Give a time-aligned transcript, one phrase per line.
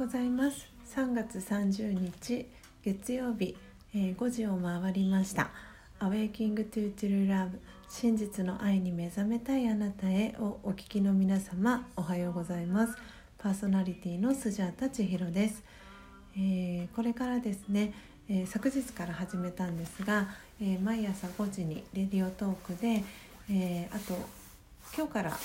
[0.00, 0.66] ございます。
[0.96, 2.46] 3月30日
[2.82, 3.54] 月曜日、
[3.94, 5.50] えー、5時を回りました
[6.00, 12.96] 「Awaking to True Love 真実の愛に目覚めたいあなたへ」をお聞きの皆様おはようございます。
[13.36, 15.62] パーソナリティのスジャータ千尋です、
[16.34, 17.92] えー、これからですね、
[18.26, 20.28] えー、昨日から始めたんですが、
[20.62, 23.04] え毎朝5時にレディオトークで、
[23.50, 24.14] えあと
[24.96, 25.36] 今日からは、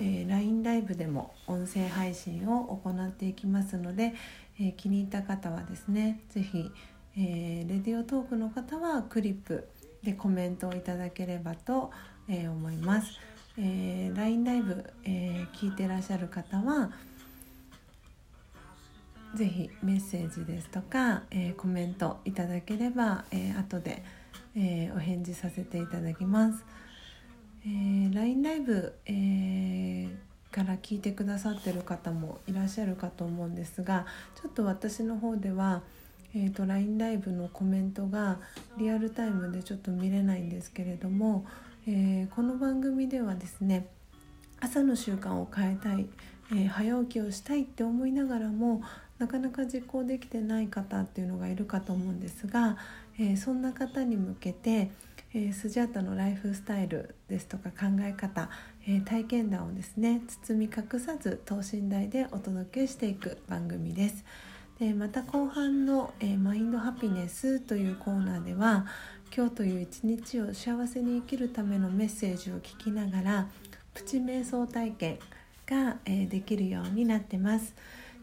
[0.00, 4.14] えー、LINE ライブでも音声配信を行っていきますので、
[4.58, 6.70] えー、気に入った方はですね是非、
[7.16, 9.68] えー、レディオトークの方はクリップ
[10.02, 11.92] でコメントをいただければと、
[12.28, 13.18] えー、思います。
[13.58, 16.90] えー、LINE ライブ、えー、聞いてらっしゃる方は
[19.34, 24.02] 是非メッセージですとか、えー、コメントいただければ、えー、後で、
[24.56, 26.64] えー、お返事させていただきます。
[27.64, 34.06] えー、LINE ライブ、えー、から聞いてくださってる方もいらっしゃるかと思うんですが
[34.40, 35.82] ちょっと私の方では、
[36.34, 38.38] えーと、LINE ライブのコメントが
[38.78, 41.44] リアルタイムでちょっと見れないんですけれども、
[41.86, 43.86] えー、この番組ではですね
[44.60, 46.06] 朝の習慣を変えたい、
[46.52, 48.82] えー、早起きをしたいって思いながらも
[49.18, 52.78] なかなか実行できてない方っていうのがいるかと思うんですが、
[53.18, 54.90] えー、そんな方に向けて、
[55.32, 58.50] えー、スジャータのライフスタイルですとか考え方、
[58.86, 64.24] えー、体験談をですね包み隠さず等身大でお届けしていく番組です。
[64.80, 68.86] でまた後半の、えー、マインドハピネスというコーナーでは
[69.36, 73.48] 今日という一日を幸せに生きるためのメッセージを聞きながら
[73.94, 75.18] プチ瞑想体験
[75.66, 77.74] が、え、できるようになってます。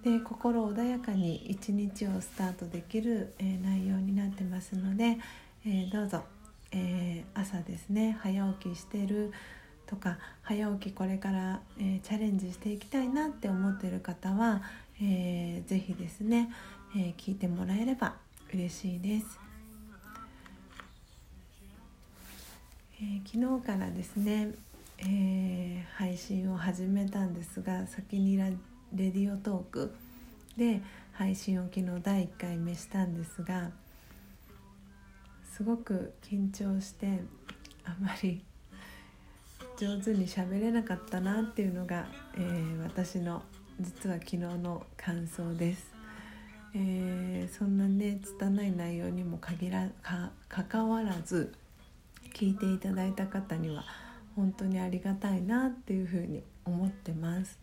[0.04, 5.18] で心穏やかに一日をスタートできる、え、内容になってますので、
[5.66, 6.24] え、どうぞ
[6.72, 9.32] えー、朝ですね早起きしてる
[9.86, 14.62] とか早起きこれから、えー、チャレンジしていきたいなって思ってる方は、
[15.02, 16.50] えー、ぜひですね、
[16.96, 18.16] え聞いてもらえれば
[18.54, 19.40] 嬉しいです、
[23.02, 24.52] え昨日からですね、
[25.00, 28.50] え配信を始めたんですが先にラ
[28.94, 29.96] レディオトーク
[30.58, 30.82] で
[31.14, 33.72] 配信を昨日第1回目したんですが
[35.58, 37.20] すごく緊張して
[37.84, 38.46] あまり
[39.76, 43.42] 上手に喋れなかったなっていうのが、えー、私の
[43.80, 45.96] 実は昨日の感想です。
[46.76, 51.56] えー、そんなね拙い内容にも限らか関わらず
[52.36, 53.84] 聞いていただいた方には
[54.36, 57.60] 本当にありがたいなっていうふうに思ってます。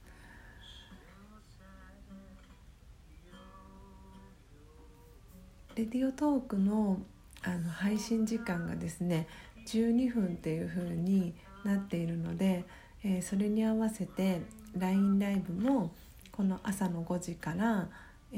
[5.76, 6.98] レディオトークの
[7.46, 9.28] あの配信時間がですね
[9.66, 11.34] 12分っていう風に
[11.64, 12.64] なっているので、
[13.02, 14.42] えー、それに合わせて
[14.78, 15.92] LINE ライブも
[16.32, 17.88] この朝の5時から、
[18.32, 18.36] え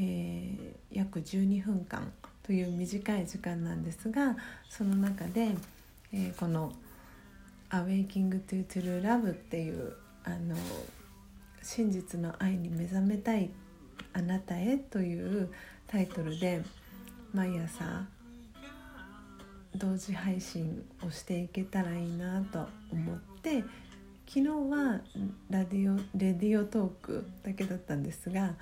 [0.92, 2.12] ー、約12分間
[2.42, 4.36] という短い時間なんですが
[4.68, 5.50] その中で、
[6.12, 6.72] えー、この
[7.70, 10.56] 「Awaking to True Love」っていうあの
[11.62, 13.50] 真実の愛に目覚めたい
[14.12, 15.50] あなたへという
[15.86, 16.62] タイトルで
[17.32, 18.04] 毎朝
[19.78, 23.64] 同時配信をしていけたらいいなと思って
[24.26, 25.00] 昨日は
[25.50, 28.54] ラディオレディオトークだけだったんですが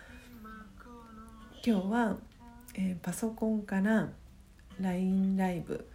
[1.67, 2.17] 今日は、
[2.75, 4.11] えー、パソコンから
[4.81, 5.89] LINE ライブ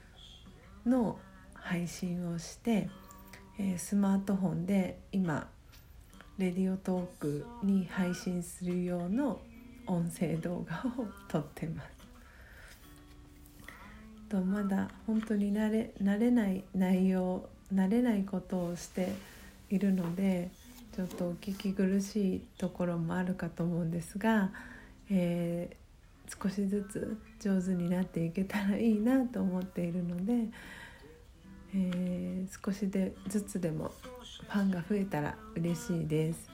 [0.85, 1.19] の
[1.53, 2.89] 配信をして、
[3.59, 5.47] えー、スマートフォンで今
[6.39, 9.39] レディオトークに配信する用の
[9.85, 11.98] 音声動画を撮ってます。
[14.29, 19.13] とまだ本当に慣れ慣れない内容慣れないことをして
[19.69, 20.49] いるので
[20.95, 24.51] ちょっとお聞き苦しいところもあるかと思うんですが、
[25.09, 30.49] えー、少しずつ上手になっていけたらいいなと思っているので、
[31.75, 33.91] えー、少しでずつでも
[34.49, 36.48] ファンが増えたら嬉しいです。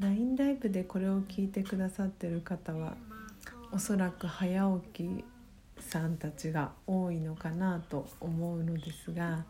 [0.00, 2.96] LINE ライブでこれを聞いてくださってる方は
[3.70, 5.24] おそらく早起き
[5.78, 9.44] さんたちが多いのかなと思うのですが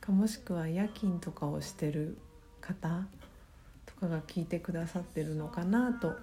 [0.00, 2.16] かもしくは夜勤とかをしてる
[2.62, 3.06] 方
[3.84, 6.16] とかが聞いてくださってるのかなと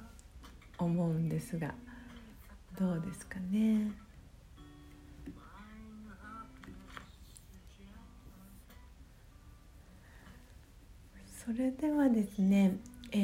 [0.80, 1.76] 思うんですが
[2.80, 3.92] どうですかね？
[11.46, 12.78] それではですね
[13.16, 13.18] え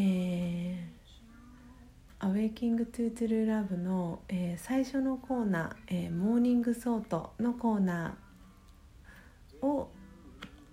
[2.19, 9.89] ー、 Awakening to True Love の、えー、最初のコーナー、えー、 morning thought のコーナーを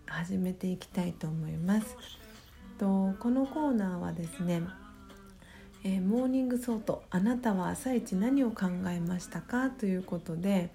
[0.06, 1.96] 始めていきたいと思います。
[2.78, 4.60] とこのコーナーはですね、
[5.82, 9.70] えー、 morning thought あなたは朝一何を考えましたか？
[9.70, 10.70] ということで、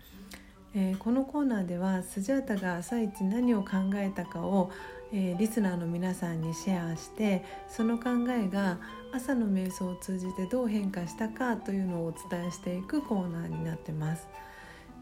[0.73, 4.71] えー、このコーナーではスジャータが朝一何を考えたかを、
[5.13, 8.77] えー、リスナーの皆さんにシェアしてその考えが
[9.13, 14.27] 朝の瞑想を通じてどう変化したかというのをお伝えしていくコーナーになってます。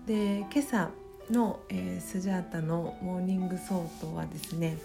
[0.07, 0.89] で今朝
[1.29, 4.77] の、えー、スジャータの morning thought はですね、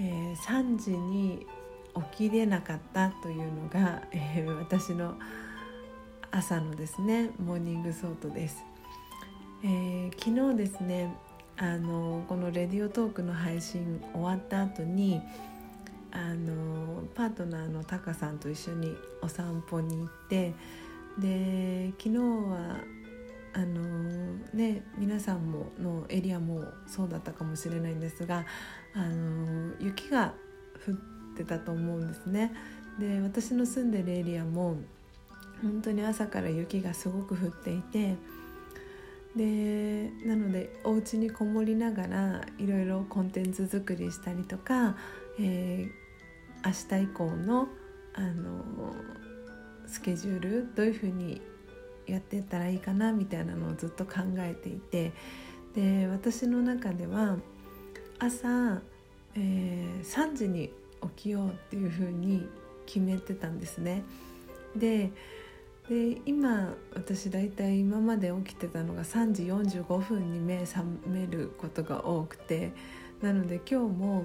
[0.00, 1.46] えー、3時に
[2.16, 5.14] 起きれなかったというのが、えー、私の
[6.32, 8.64] 朝のですね morning thought です。
[9.62, 11.14] えー、昨日ですね
[11.56, 15.20] あのこのレディオトークの配信終わった後に
[16.10, 20.54] あのパートナーのタカさんと一緒にお散歩に行って
[21.18, 22.78] で昨日は
[23.52, 23.82] あの
[24.52, 28.44] ね皆さんものエリアもそうだったかもしれないんですが
[28.94, 30.34] あの雪が
[30.86, 30.94] 降っ
[31.36, 32.52] てたと思うんですね。
[32.98, 34.76] で私の住んでるエリアも
[35.62, 38.16] 本当に朝から雪がすごく降っていて
[39.36, 44.96] でなのでお家にこもりながらいろいろコンテンツ作りしたりとか、
[45.40, 47.68] えー、明日以降の
[48.14, 48.64] あの
[49.86, 51.42] スケジュールどういうふうに
[52.06, 55.12] やっていったらいいかなみたいなのをずっと考えていて
[55.74, 57.36] で私の中では
[58.18, 58.80] 朝、
[59.34, 60.72] えー、3時に
[61.02, 62.48] 起きようっていうふうに
[62.86, 64.04] 決めてたんですね。
[64.76, 65.10] で
[65.88, 72.72] で今私大体今まで起きてたのが3時45分に目覚めることが多くて
[73.20, 74.24] なので今日も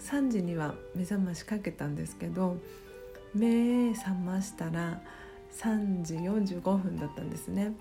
[0.00, 2.56] 3時には目覚ましかけたんですけど
[3.34, 5.00] 目覚ましたら
[5.52, 7.74] 3時45分だったんですね。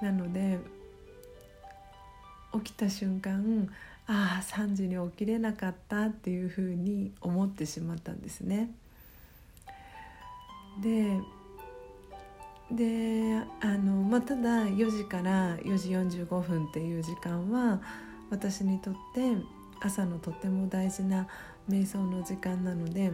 [0.00, 0.58] なので
[2.52, 3.68] 起きた瞬間
[4.06, 8.70] ああ3時に起きれなかったっていうふうに思ってしまったんですね。
[10.82, 11.20] で
[12.72, 17.80] であの、まあ、ただ4時から4時45分っていう時間は
[18.30, 19.36] 私にとって
[19.80, 21.26] 朝のとても大事な
[21.68, 23.12] 瞑想の時間なので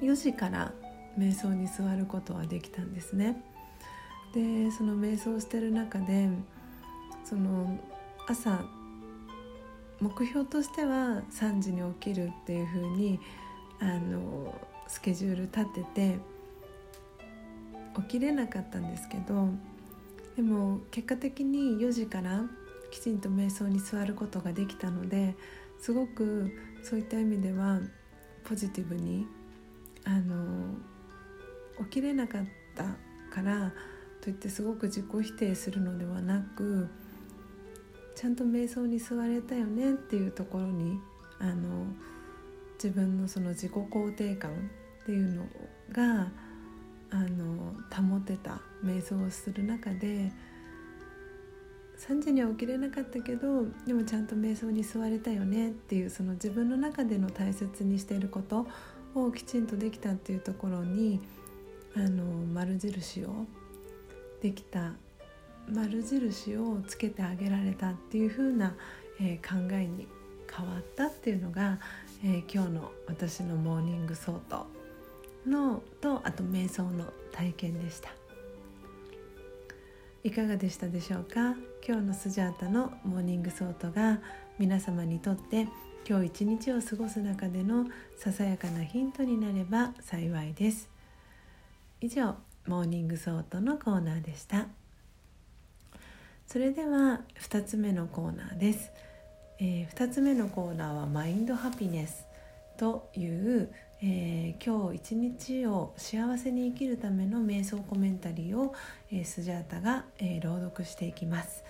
[0.00, 0.72] 4時から
[1.18, 3.42] 瞑想に座ることはできたんですね。
[4.32, 6.28] でその瞑想してる中で
[7.24, 7.78] その
[8.26, 8.64] 朝
[10.00, 13.20] 目標としては3時に起きるっていう風に
[13.80, 14.54] あの
[14.86, 16.18] スケジュール立てて
[18.02, 19.48] 起きれなかったんですけど
[20.36, 22.44] でも結果的に4時から
[22.90, 25.34] きちんと瞑想に座ることができたので
[25.80, 26.50] すごく
[26.82, 27.80] そういった意味では
[28.44, 29.26] ポジティブに
[30.04, 30.74] あの
[31.84, 32.84] 起きれなかった
[33.34, 33.72] から
[34.20, 36.88] といってすごく自己否定するのではなく
[38.16, 40.98] ちゃんと瞑想に座れたよねっていうところに
[41.38, 41.86] あの
[42.74, 44.50] 自分のその自己肯定感
[45.02, 45.46] っていうの
[45.92, 46.32] が
[47.10, 47.74] あの
[48.10, 50.30] 保てた瞑想をする中で
[51.98, 58.66] 3時には起きれなかったけどでもちゃんと瞑想に座れたよねっていうその自分の中での大切にしていること
[59.14, 61.20] をきちんとできたっていうところに
[61.96, 63.46] あの丸印を
[64.40, 64.92] できた
[65.68, 68.74] 丸印をつけてあげられたっていう風な、
[69.20, 70.06] えー、考えに
[70.50, 71.78] 変わったっていうのが、
[72.24, 74.77] えー、今日の私の morning thought。
[75.48, 78.10] のとあと瞑想の体験でした。
[80.24, 81.54] いかがでしたでしょうか？
[81.86, 84.20] 今日のスジャータの morning thought が
[84.58, 85.68] 皆様にとって
[86.08, 87.86] 今日一日を過ごす中での
[88.16, 90.88] ささやかなヒントになれば幸いです。
[92.00, 92.36] 以上
[92.66, 94.66] morning thought のコーナーでした。
[96.46, 98.90] それでは2つ目のコーナーです、
[99.58, 102.24] えー、2つ目のコーナーは mind happiness
[102.78, 108.72] という、えー、今日一日を幸せに生きるための瞑想コメンタリーを、
[109.10, 111.64] えー、スジャータが、えー、朗読していきます、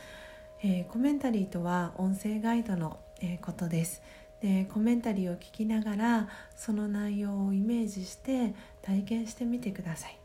[0.62, 4.02] えコメンタリーとは音声ガイドの、えことです。
[4.40, 10.18] でコメンタリーを聞きながらその内容をイメージして体験してみてください。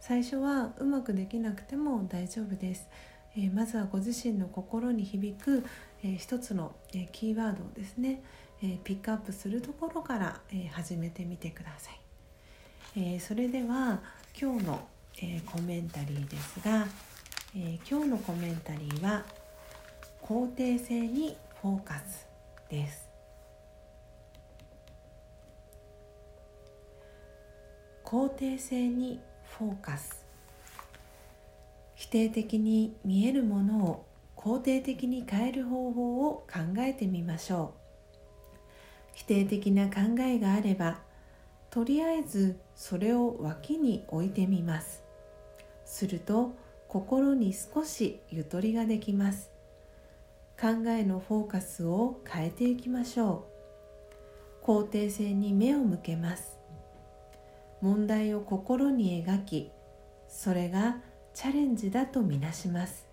[0.00, 2.88] 最初はうまくできなくても大丈夫です、
[3.36, 5.64] え、まずはご自身の心に響く、
[6.02, 8.22] えー、一つの、え、キーワードをですね、
[8.62, 14.00] えピックアップするところから、え始めてみてください、えそれでは
[14.40, 14.88] 今日の、
[15.20, 16.86] えコメンタリーですが、
[17.56, 19.24] え今日のコメンタリーは
[20.22, 22.26] 肯定性にフォーカス
[22.68, 23.06] です。
[28.04, 29.20] 肯定性に
[29.58, 30.24] フォーカス。
[31.94, 37.85] 否定的に見えるものを肯定的に変える方法を考えてみましょう。
[39.26, 41.00] 定的な考えがあれば
[41.70, 45.02] とりあえずそれを脇に置いてみます。
[45.84, 46.54] すると
[46.88, 49.50] 心に少しゆとりができます。
[50.58, 53.46] 考えのフォーカスを変えていきましょ
[54.62, 54.64] う。
[54.64, 56.58] 肯定性に目を向けます。
[57.82, 59.70] 問題を心に描き
[60.28, 60.96] それが
[61.34, 63.06] チャレンジだとみなします。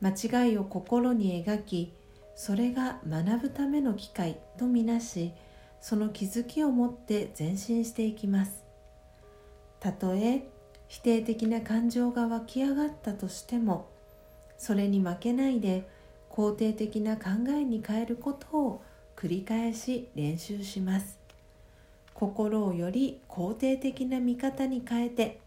[0.00, 1.94] 間違いを心に描き
[2.34, 5.32] それが学ぶための機会とみなし
[5.80, 8.64] その気づきを持って前進していきます。
[9.80, 10.46] たとえ
[10.88, 13.88] 否定的な感情が湧き上がったとしても
[14.58, 15.88] それに負けないで
[16.30, 18.82] 肯定的な考えに変えることを
[19.16, 21.18] 繰り返し練習します。
[22.14, 25.40] 心をより肯定的な見方に変えて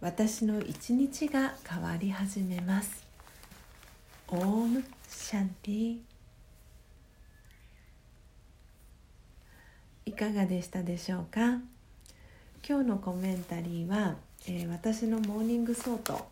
[0.00, 3.06] 私の一日が変わり始めます。
[4.28, 6.15] オームシャンティ。
[10.16, 11.60] かがでしたでしょうか？
[12.66, 14.16] 今日のコメンタリーは、
[14.48, 16.26] えー、私の morning thought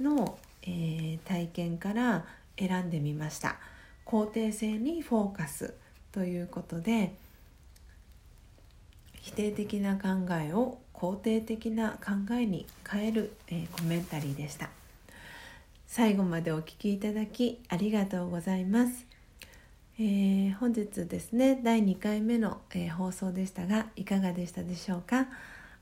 [0.00, 2.24] の、えー、体験から
[2.58, 3.56] 選んでみました。
[4.06, 5.74] 肯定性にフォーカス
[6.12, 7.14] ということで
[9.20, 10.08] 否定的な考
[10.42, 14.70] えを肯定的な考えに変える、えー、コメンタリーでした。
[15.86, 19.06] 最後までお聴きいただきありがとうございます、
[19.98, 25.28] えー、本日ですね第2回目の、えー、放送でしたがいかがでしたでしょうか？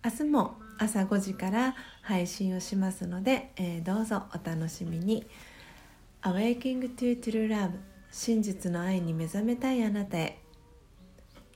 [0.04, 5.26] 明日も朝5時から配信をしますので、えどうぞお楽しみに。
[6.23, 7.73] Awaking to True Love
[8.12, 10.38] 真実の愛に目覚めたいあなたへ。